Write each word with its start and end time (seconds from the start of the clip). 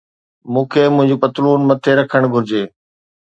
مون 0.51 0.65
کي 0.71 0.83
منهنجي 0.95 1.15
پتلون 1.23 1.59
مٿي 1.69 1.91
رکڻ 1.99 2.21
گهرجي 2.33 2.63